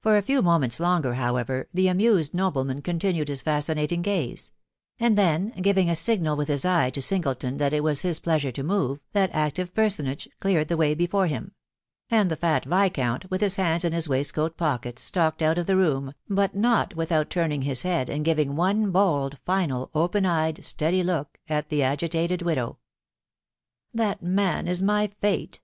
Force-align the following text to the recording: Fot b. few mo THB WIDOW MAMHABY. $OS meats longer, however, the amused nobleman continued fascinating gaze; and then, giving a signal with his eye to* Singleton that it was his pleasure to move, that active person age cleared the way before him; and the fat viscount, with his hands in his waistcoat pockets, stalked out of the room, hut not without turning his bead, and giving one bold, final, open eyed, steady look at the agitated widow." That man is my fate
Fot 0.00 0.18
b. 0.18 0.20
few 0.26 0.40
mo 0.40 0.52
THB 0.52 0.52
WIDOW 0.52 0.52
MAMHABY. 0.52 0.56
$OS 0.56 0.60
meats 0.62 0.80
longer, 0.80 1.14
however, 1.16 1.68
the 1.74 1.88
amused 1.88 2.32
nobleman 2.34 2.80
continued 2.80 3.38
fascinating 3.38 4.00
gaze; 4.00 4.50
and 4.98 5.18
then, 5.18 5.50
giving 5.60 5.90
a 5.90 5.94
signal 5.94 6.36
with 6.36 6.48
his 6.48 6.64
eye 6.64 6.88
to* 6.88 7.02
Singleton 7.02 7.58
that 7.58 7.74
it 7.74 7.84
was 7.84 8.00
his 8.00 8.18
pleasure 8.18 8.50
to 8.50 8.62
move, 8.62 9.00
that 9.12 9.28
active 9.34 9.74
person 9.74 10.06
age 10.06 10.26
cleared 10.40 10.68
the 10.68 10.78
way 10.78 10.94
before 10.94 11.26
him; 11.26 11.52
and 12.10 12.30
the 12.30 12.36
fat 12.36 12.64
viscount, 12.64 13.30
with 13.30 13.42
his 13.42 13.56
hands 13.56 13.84
in 13.84 13.92
his 13.92 14.08
waistcoat 14.08 14.56
pockets, 14.56 15.02
stalked 15.02 15.42
out 15.42 15.58
of 15.58 15.66
the 15.66 15.76
room, 15.76 16.14
hut 16.34 16.54
not 16.56 16.96
without 16.96 17.28
turning 17.28 17.60
his 17.60 17.82
bead, 17.82 18.08
and 18.08 18.24
giving 18.24 18.56
one 18.56 18.90
bold, 18.90 19.36
final, 19.44 19.90
open 19.94 20.24
eyed, 20.24 20.64
steady 20.64 21.02
look 21.02 21.36
at 21.46 21.68
the 21.68 21.82
agitated 21.82 22.40
widow." 22.40 22.78
That 23.92 24.22
man 24.22 24.66
is 24.66 24.80
my 24.80 25.08
fate 25.20 25.60